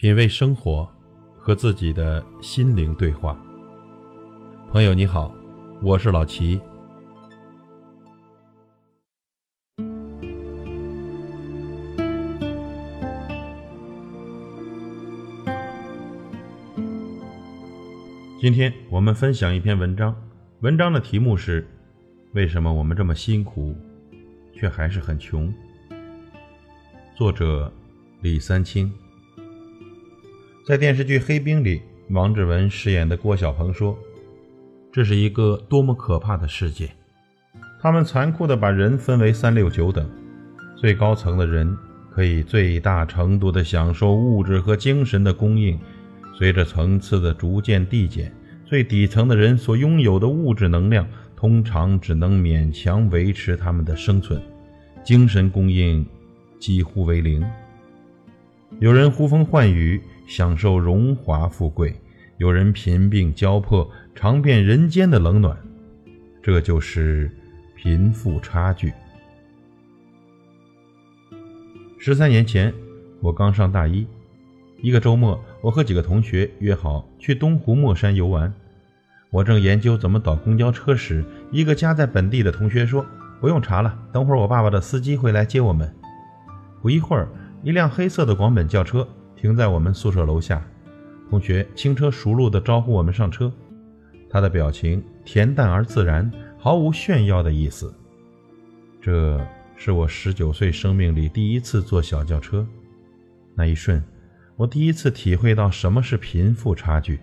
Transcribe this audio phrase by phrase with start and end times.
[0.00, 0.90] 品味生活，
[1.38, 3.38] 和自己的心灵对话。
[4.72, 5.30] 朋友你好，
[5.82, 6.58] 我是老齐。
[18.40, 20.16] 今天我们分享一篇文章，
[20.60, 21.68] 文章的题目是：
[22.32, 23.76] 为什么我们这么辛苦，
[24.54, 25.52] 却还是很穷？
[27.14, 27.70] 作者
[28.22, 28.90] 李三清。
[30.66, 33.96] 在电视剧《黑冰》里，王志文饰演的郭晓鹏说
[34.92, 36.90] ：“这是一个多么可怕的世界！
[37.80, 40.06] 他们残酷地把人分为三六九等，
[40.76, 41.74] 最高层的人
[42.10, 45.78] 可以最大程度地享受物质和精神的供应，
[46.36, 48.30] 随着层次的逐渐递减，
[48.66, 54.40] 最底层的人所拥有的物质能量通常只能勉强维持他们的生存，
[55.02, 56.06] 精神供应
[56.58, 57.42] 几乎为零。
[58.78, 59.98] 有人呼风唤雨。”
[60.30, 61.92] 享受荣华富贵，
[62.38, 65.58] 有人贫病交迫，尝遍人间的冷暖，
[66.40, 67.28] 这就是
[67.74, 68.92] 贫富差距。
[71.98, 72.72] 十三年前，
[73.20, 74.06] 我刚上大一，
[74.80, 78.54] 一个周末，我和几个同学约好去东湖墨山游玩。
[79.30, 83.04] 我正研究怎么倒公交车时，一个家在本地的同学说
[83.42, 85.92] ：“不用查了，等会儿我爸爸的司机会来接我们。”
[86.80, 87.28] 不一会儿，
[87.64, 89.08] 一辆黑色的广本轿车。
[89.40, 90.62] 停在我们宿舍楼下，
[91.30, 93.50] 同学轻车熟路地招呼我们上车，
[94.28, 97.90] 他的表情恬淡而自然，毫无炫耀的意思。
[99.00, 99.40] 这
[99.76, 102.66] 是我十九岁生命里第一次坐小轿车，
[103.54, 104.04] 那一瞬，
[104.56, 107.18] 我第一次体会到什么是贫富差距。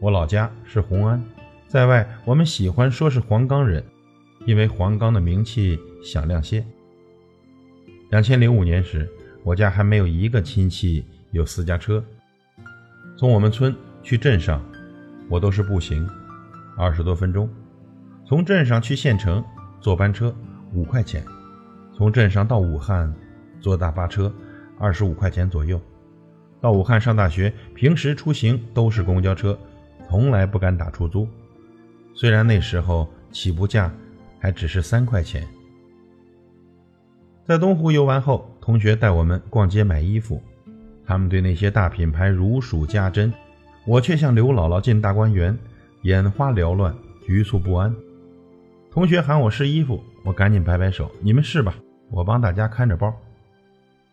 [0.00, 1.24] 我老家是红安，
[1.66, 3.82] 在外我们喜欢说是黄冈人，
[4.44, 6.62] 因为黄冈的名气响亮些。
[8.10, 9.10] 两千零五年时。
[9.44, 12.02] 我家还没有一个亲戚有私家车。
[13.16, 14.62] 从我们村去镇上，
[15.28, 16.08] 我都是步行，
[16.76, 17.48] 二十多分钟。
[18.24, 19.44] 从镇上去县城，
[19.80, 20.32] 坐班车
[20.72, 21.22] 五块钱；
[21.96, 23.12] 从镇上到武汉，
[23.60, 24.32] 坐大巴车
[24.78, 25.80] 二十五块钱左右。
[26.60, 29.58] 到武汉上大学，平时出行都是公交车，
[30.08, 31.26] 从来不敢打出租。
[32.14, 33.92] 虽然那时候起步价
[34.38, 35.44] 还只是三块钱。
[37.44, 38.48] 在东湖游玩后。
[38.62, 40.40] 同学带我们逛街买衣服，
[41.04, 43.32] 他们对那些大品牌如数家珍，
[43.84, 45.58] 我却像刘姥姥进大观园，
[46.02, 46.94] 眼花缭乱，
[47.26, 47.92] 局促不安。
[48.88, 51.74] 同学喊我试衣服，我赶紧摆摆手：“你们试吧，
[52.08, 53.12] 我帮大家看着包。”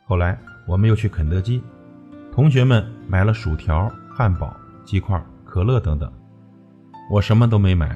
[0.07, 0.35] 后来
[0.65, 1.61] 我们又去肯德基，
[2.31, 4.51] 同学们买了薯条、汉堡、
[4.83, 6.11] 鸡块、可乐等等，
[7.11, 7.95] 我什么都没买，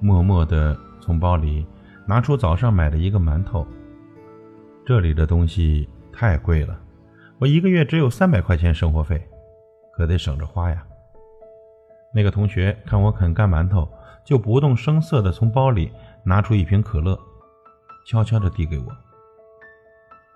[0.00, 1.66] 默默地从包里
[2.06, 3.66] 拿出早上买的一个馒头。
[4.86, 6.78] 这里的东西太贵了，
[7.38, 9.24] 我一个月只有三百块钱生活费，
[9.92, 10.84] 可得省着花呀。
[12.12, 13.88] 那个同学看我啃干馒头，
[14.24, 15.92] 就不动声色地从包里
[16.24, 17.16] 拿出一瓶可乐，
[18.06, 18.86] 悄悄地递给我。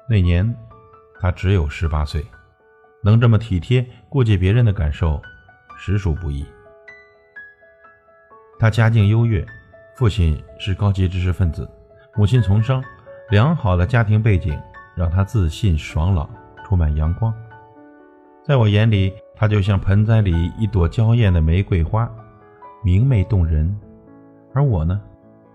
[0.09, 0.55] 那年
[1.19, 2.25] 他只有十八岁，
[3.03, 5.21] 能这么体贴顾及别人的感受，
[5.77, 6.47] 实属不易。
[8.59, 9.45] 他家境优越，
[9.97, 11.69] 父亲是高级知识分子，
[12.15, 12.85] 母亲从商。
[13.31, 14.61] 良好的家庭背景
[14.95, 16.29] 让他自信爽朗，
[16.65, 17.33] 充满阳光。
[18.45, 22.09] 在我眼里，他就像盆栽里一朵娇艳的玫瑰花，
[22.83, 23.75] 明媚动人；
[24.53, 25.01] 而我呢，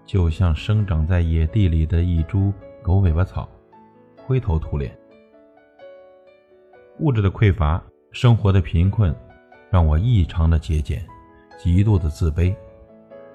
[0.04, 3.48] 就像生长在野地里的一株狗尾巴草，
[4.26, 4.92] 灰头土脸。
[6.98, 7.82] 物质的匮乏，
[8.12, 9.16] 生活的贫困，
[9.70, 11.06] 让我异常的节俭，
[11.56, 12.54] 极度的自卑。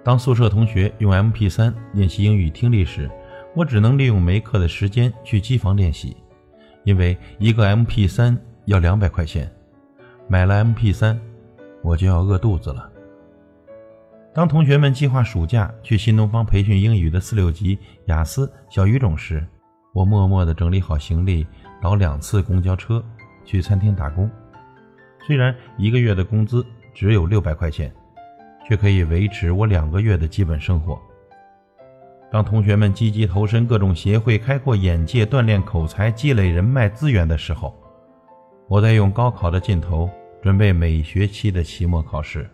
[0.03, 3.09] 当宿舍同学用 MP3 练习英语听力时，
[3.55, 6.17] 我只能利用没课的时间去机房练习，
[6.83, 9.51] 因为一个 MP3 要两百块钱，
[10.27, 11.17] 买了 MP3，
[11.83, 12.91] 我就要饿肚子了。
[14.35, 19.47] 当同学们计划暑假去新东方培训英语的四六级、雅思、小语种时，
[19.93, 21.47] 我默默地整理好行李，
[21.81, 23.05] 倒两次公交车
[23.45, 24.29] 去餐厅打工。
[25.25, 27.95] 虽然一个月的工资只有六百块钱，
[28.69, 31.01] 却可以维持我两个月的基本生活。
[32.35, 37.73] 当同学们积极投身各种协会，开阔眼界、锻炼口才、积累人脉资源的时候，
[38.67, 40.11] 我在用高考的劲头
[40.43, 42.51] 准备每学期的期末考试。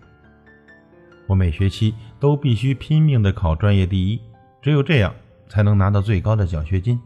[1.26, 4.20] 我每学期都必须拼命地考专业第一，
[4.60, 5.14] 只有这样
[5.48, 7.00] 才能拿到最高的奖学金，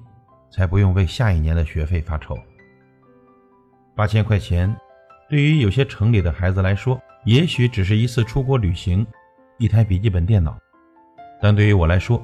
[0.50, 2.36] 才不用为下一年的学费发愁。
[3.94, 4.74] 八千块钱，
[5.30, 9.06] 对于有些城里的孩子来说，也许只是一次出国旅行，
[9.58, 10.58] 一台笔记本电脑，
[11.40, 12.20] 但对于我来说，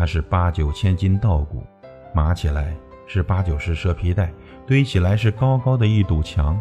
[0.00, 1.62] 它是八九千斤稻谷，
[2.14, 2.74] 码起来
[3.06, 4.32] 是八九十蛇皮袋，
[4.66, 6.58] 堆起来是高高的一堵墙。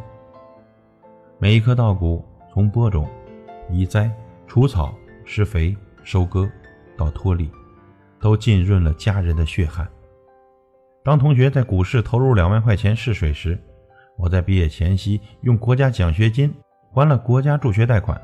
[1.37, 2.21] 每一颗稻谷
[2.51, 3.09] 从播种、
[3.69, 4.11] 移栽、
[4.45, 4.93] 除草、
[5.23, 6.51] 施肥、收割
[6.97, 7.49] 到脱粒，
[8.19, 9.87] 都浸润了家人的血汗。
[11.01, 13.57] 当同学在股市投入两万块钱试水时，
[14.17, 16.53] 我在毕业前夕用国家奖学金
[16.91, 18.21] 还了国家助学贷款。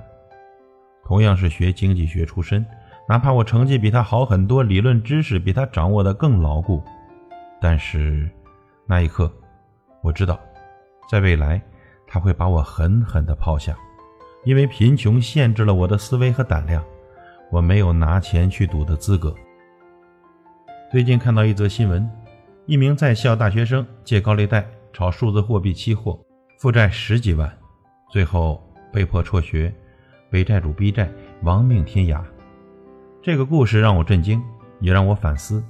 [1.06, 2.66] 同样是学经济学出身，
[3.07, 6.84] 哪怕我成绩比他好很多，理论知识比他掌握的更牢固，
[7.62, 8.30] 但是
[8.86, 9.31] 那一刻，
[10.02, 10.40] 我知道，
[11.10, 11.62] 在未来
[12.07, 13.78] 他会把我狠狠地抛下，
[14.44, 16.84] 因为贫穷限制了我的思维和胆量，
[17.52, 19.36] 我没有拿钱去赌的资格。
[20.92, 22.10] 最近看到一则新闻，
[22.66, 24.66] 一名在校大学生借高利贷。
[24.94, 26.18] 炒数字货币期货，
[26.57, 27.52] 负债十几万，
[28.10, 28.63] 最后
[28.94, 29.69] 被迫辍学，
[30.30, 31.12] 被债主逼债，
[31.42, 32.24] 亡命天涯。
[33.25, 34.39] 这个故事让我震惊，
[34.80, 35.63] 也让我反思：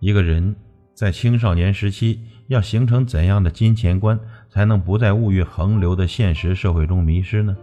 [0.00, 0.54] 一个人
[0.92, 4.20] 在青少年时期要形成怎样的金钱观，
[4.50, 7.56] 才能不在物欲横流的现实社会中迷失呢？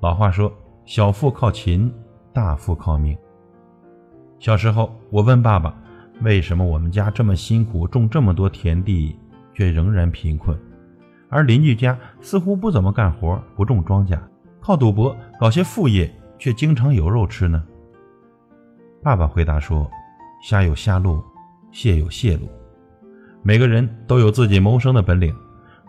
[0.00, 0.52] 老话说
[0.84, 1.90] ：“小富靠勤，
[2.30, 3.16] 大富靠命。”
[4.38, 5.74] 小时候，我问爸爸
[6.20, 9.16] ：“为什么我们家这么辛苦，种这么多田地？”
[9.56, 10.54] 却仍然贫困，
[11.30, 14.20] 而邻居家似乎不怎么干活，不种庄稼，
[14.60, 17.64] 靠赌博搞些副业，却经常有肉吃呢。
[19.08, 19.90] 爸爸回答说
[20.44, 21.24] ：“虾有虾路，
[21.72, 22.46] 蟹有蟹路，
[23.42, 25.34] 每个人都有自己谋生的本领。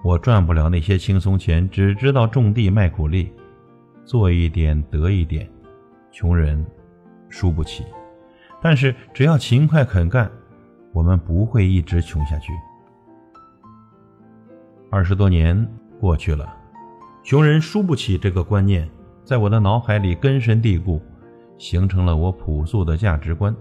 [0.06, 3.30] 我赚不了那些轻松钱，只知道种地卖苦力，
[4.06, 5.46] 做一点得一点，
[6.10, 6.66] 穷人
[7.28, 7.84] 输不起。
[8.62, 10.32] 但是只要勤快肯干，
[10.94, 12.54] 我们不会一直穷下去。”
[14.90, 15.70] 二十多年
[16.00, 16.48] 过去了，
[17.22, 18.90] 穷人输不起这个观念
[19.26, 21.02] 在我的脑海里根深蒂固，
[21.60, 23.56] 形成了我朴素的价值观。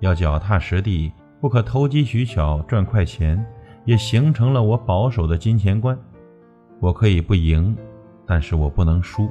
[0.00, 3.42] 要脚踏实地，不可投机取巧赚快钱，
[3.86, 5.98] 也形成了我保守的金钱观。
[6.80, 7.74] 我可以不赢，
[8.26, 9.30] 但是我不能输。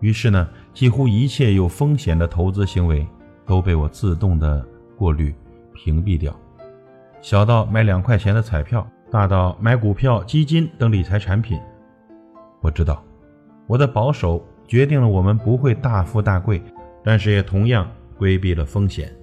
[0.00, 3.06] 于是呢，几乎一切有风险的投资行为
[3.46, 4.62] 都被我自动的
[4.96, 5.34] 过滤、
[5.72, 6.34] 屏蔽掉，
[7.22, 8.86] 小到买两块钱的彩票。
[9.10, 11.60] 大到买股票、基金等理财产品，
[12.60, 13.02] 我知道，
[13.66, 16.62] 我的保守决定了我们不会大富大贵，
[17.02, 19.14] 但是也同样规避了风险。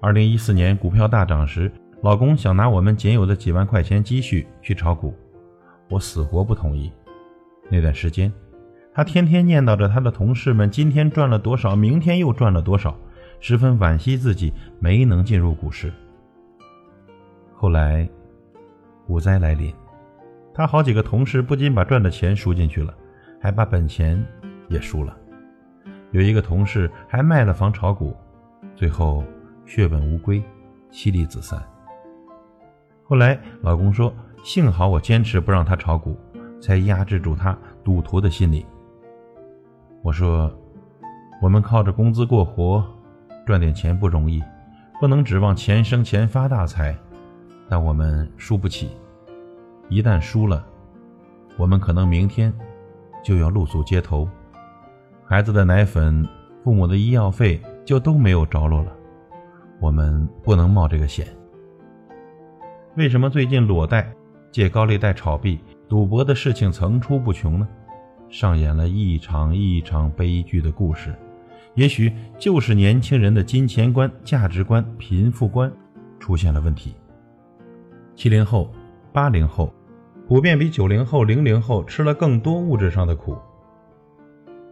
[0.00, 1.70] 二零一四年股票大涨时，
[2.02, 5.14] 老公想拿我们仅有的几万块钱积蓄去炒股，
[5.88, 6.92] 我死活不同意。
[7.68, 8.32] 那段时间，
[8.94, 12.96] 他天天念叨着他的同事们今天赚了多少，明天又赚了多少，
[13.40, 15.92] 十分惋惜自己没能进入股市。
[17.54, 18.08] 后来。
[19.08, 19.72] 股灾来临，
[20.52, 22.94] 他好几个同事不仅把赚的钱输进去了，
[23.40, 24.22] 还把本钱
[24.68, 25.16] 也输了。
[26.10, 28.16] 有一个同事还卖了房炒股，
[28.74, 29.22] 最后
[29.66, 30.42] 血本无归，
[30.90, 31.62] 妻离子散。
[33.04, 34.12] 后来老公说
[34.42, 36.16] ：“幸好我坚持不让他炒股，
[36.60, 38.64] 才压制住他赌徒的心理。”
[40.02, 40.50] 我说
[41.42, 42.84] ：“我们靠着工资过活，
[43.46, 44.42] 赚点钱不容易，
[45.00, 46.96] 不能指望钱生钱发大财。”
[47.70, 48.90] 但我们输不起，
[49.90, 50.64] 一旦输了，
[51.58, 52.50] 我们可能明天
[53.22, 54.26] 就要露宿街头，
[55.30, 56.26] 孩子的奶粉、
[56.64, 58.90] 父母的医药费就都没有着落了。
[59.78, 61.26] 我们不能冒这个险。
[62.96, 64.10] 为什么最近裸贷、
[64.50, 67.68] 借高利贷炒币、赌博的事情层出不穷呢？
[68.30, 71.14] 上演了一场一场悲剧的故事，
[71.74, 75.70] 也许就是年轻人的金钱观、价值观、贫富观
[76.18, 76.94] 出现了问题。
[78.16, 78.72] 七零后、
[79.12, 79.70] 八零后，
[80.26, 83.36] 普遍比九零后、零零后吃了更多物质上的苦。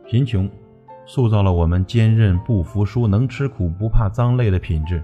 [0.07, 0.49] 贫穷
[1.05, 5.03] 塑造了我们坚韧不服输、能吃苦不怕脏累的品质，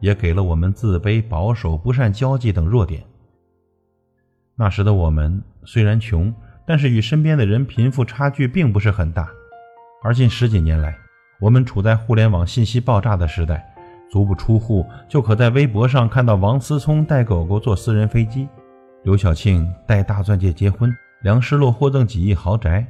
[0.00, 3.02] 也给了我们自卑、保守、不善交际等弱点。
[4.56, 6.34] 那时的我们虽然穷，
[6.66, 9.28] 但是与身边的人贫富差距并不是很大。
[10.02, 10.96] 而近十几年来，
[11.40, 13.66] 我们处在互联网信息爆炸的时代。
[14.10, 18.48] 足不出户就可在微博上看到王思聪带狗狗坐私人飞机，
[19.04, 20.92] 刘晓庆带大钻戒结婚，
[21.22, 22.84] 梁诗洛获赠几亿豪宅。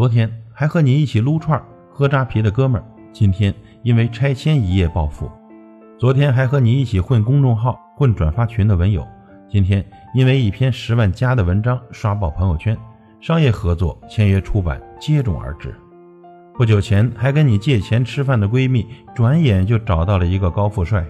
[0.00, 5.30] 昨天还和你一起撸串喝扎啤的哥们儿，今天因为拆迁一夜暴富。
[5.98, 9.06] 昨天还和你一起混公众号、混转发群的文友，
[9.46, 12.74] 今天因为一篇十万加的文章刷爆朋友圈，
[13.20, 15.74] 商业合作、签约出版接踵而至。
[16.54, 21.04] 不久前还跟你借钱吃饭的闺蜜，转眼就找到了一个高富帅，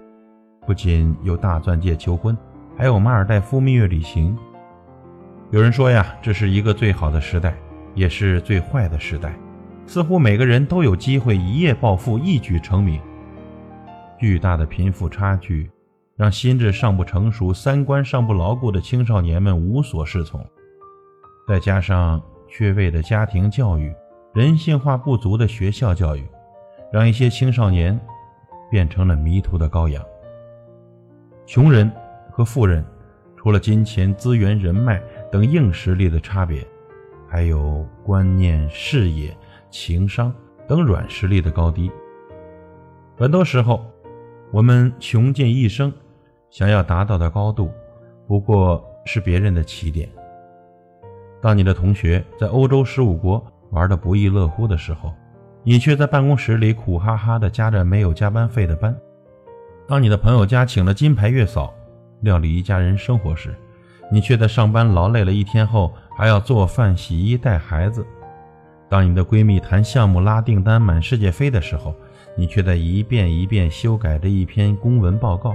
[0.67, 2.37] 不仅有大钻戒求婚，
[2.77, 4.37] 还有马尔代夫蜜月旅行。
[5.53, 7.55] 有人说呀，这是一个最好的时代，
[7.95, 9.35] 也是最坏的时代。
[9.87, 13.01] 似乎每个人都有机会一夜暴富，一举成名。
[14.19, 15.71] 巨大的贫富差距，
[16.17, 20.45] 让心智尚不成熟、三观尚不牢固的青少年们无所适从。
[21.49, 23.93] 再加上缺位的家庭教育、
[24.33, 26.25] 人性化不足的学校教育，
[26.93, 27.99] 让一些青少年
[28.71, 30.05] 变成了迷途的羔羊。
[31.47, 31.91] 穷人
[32.31, 32.85] 和富人，
[33.37, 36.65] 除了金钱、资源、人脉等硬实力的差别，
[37.31, 39.35] 还有观念、视野、
[39.71, 40.35] 情商
[40.67, 41.91] 等软实力的高低。
[43.17, 43.85] 很多时候，
[44.51, 45.93] 我们穷尽一生
[46.51, 47.71] 想要达到的高度，
[48.27, 50.09] 不过是别人的起点。
[51.41, 55.13] 当你的同学在欧洲十五国玩得不亦乐乎的时候，
[55.63, 58.93] 你却在办公室里苦哈哈地加着没有加班费的班；
[59.87, 61.73] 当你的朋友家请了金牌月嫂
[62.23, 63.55] 料理一家人生活时，
[64.11, 68.03] 你却在上班劳累了一天后还要做饭、洗衣、带孩子；
[68.89, 71.95] 当你的闺蜜谈项目、拉订单、满世界飞的时候，
[72.37, 75.53] 你却在一遍一遍修改着一篇公文报告；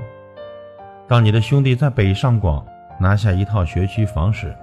[1.08, 2.66] 当你的兄弟在北上广
[3.00, 4.56] 拿下一套学区房时，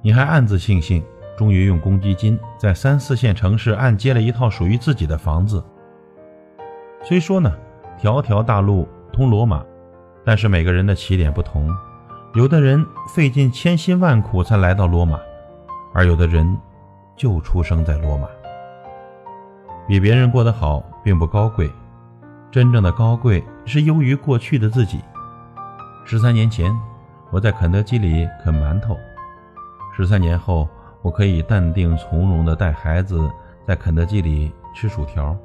[0.00, 1.04] 你还暗自庆幸，
[1.36, 5.62] 终于用公积金在三四线城市按揭了一套属于自己的房子。
[7.02, 7.52] 虽说呢，
[7.98, 9.62] 条条大路通罗马，
[10.24, 11.70] 但是每个人的起点不同，
[12.34, 15.20] 有的人费尽千辛万苦才来到罗马，
[15.92, 16.58] 而有的人
[17.16, 18.26] 就出生在罗马。
[19.86, 21.70] 比别人过得好并不高贵，
[22.50, 25.00] 真正的高贵是优于过去的自己。
[26.04, 26.76] 十三年前，
[27.30, 28.98] 我在肯德基里啃馒头。
[29.96, 30.68] 十三年后，
[31.02, 33.30] 我可以淡定从容地带孩子
[33.64, 35.36] 在肯德基里吃薯条。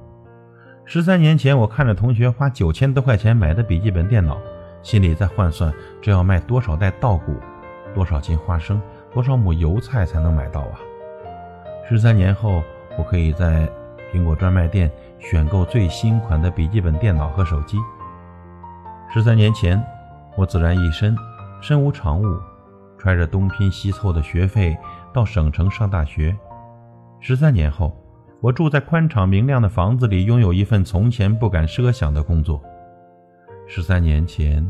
[0.85, 4.39] 十三年前，我看着同学花九千多块钱买的笔记本电脑，
[4.81, 7.35] 心里在换算：这要卖多少袋稻谷，
[7.93, 8.81] 多少斤花生，
[9.13, 10.79] 多少亩油菜才能买到啊？
[11.87, 12.61] 十三年后，
[12.97, 13.69] 我可以在
[14.13, 17.77] 苹果专卖店选购最新款的笔记本电脑和手机。
[19.13, 19.83] 十三年前，
[20.35, 21.15] 我孑然一身，
[21.61, 22.25] 身无长物。
[23.01, 24.77] 揣着东拼西凑的学费
[25.13, 26.35] 到省城上大学，
[27.21, 27.97] 十三年后，
[28.41, 32.61] 我住在宽敞明亮的房子里，拥有一份从前不敢奢想的工作。
[33.71, 34.67] 十三年前，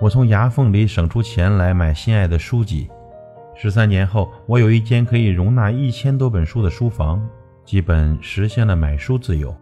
[0.00, 2.88] 我从牙缝里省出钱来买心爱的书籍。
[3.56, 7.28] 十三年后，我有一间可以容纳一千多本书的书房，
[7.64, 9.52] 基本实现了买书自由。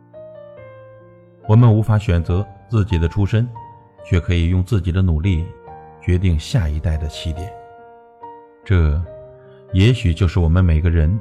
[1.49, 3.49] 我们无法选择自己的出身，
[4.05, 5.47] 却可以用自己的努力
[6.03, 7.51] 决定下一代的起点。
[8.63, 9.03] 这，
[9.73, 11.19] 也许就是我们每个人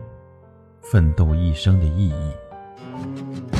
[0.81, 3.54] 奋斗一生的意义。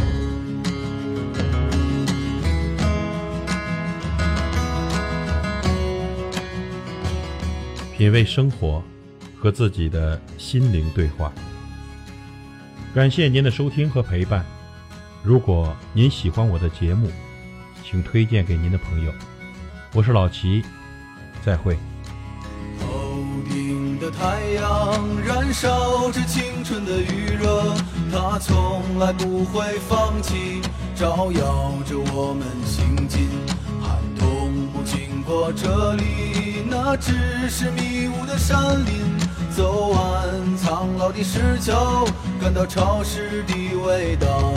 [7.98, 8.84] 品味生活，
[9.40, 11.32] 和自己的心灵对话。
[12.94, 14.46] 感谢您的收听和陪伴。
[15.24, 17.10] 如果您喜欢我的节目，
[17.86, 19.14] 请推荐给您的朋友。
[19.94, 20.62] 我是老齐，
[21.42, 21.78] 再会。
[22.82, 27.78] 头顶的太阳燃烧着青春的余热，
[28.12, 30.60] 它从来不会放弃，
[30.96, 33.30] 照耀着我们行进。
[33.82, 34.25] 寒冬
[35.25, 39.03] 过这里，那只是迷雾的山林。
[39.50, 39.98] 走完
[40.58, 42.05] 苍老的石桥，
[42.41, 43.53] 感到潮湿的
[43.86, 44.53] 味道。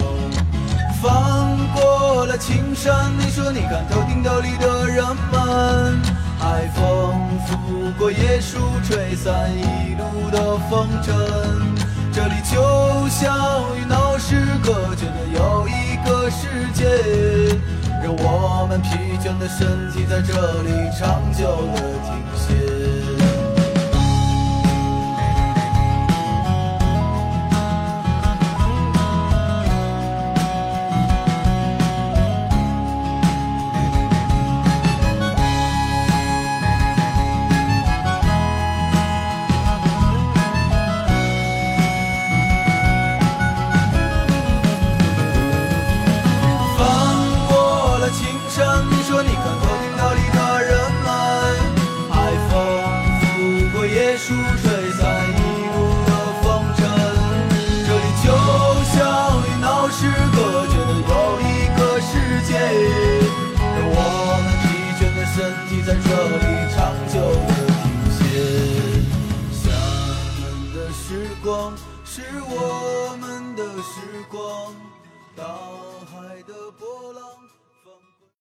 [1.00, 6.02] 翻过了青山，你说你看头顶斗笠的人们，
[6.38, 7.14] 海风
[7.46, 11.14] 拂过椰树，吹散一路的风尘。
[12.12, 16.84] 这里就像与闹市隔绝的又一个世界，
[18.02, 18.88] 让我们疲
[19.18, 22.67] 倦的身体在这里长久的停歇。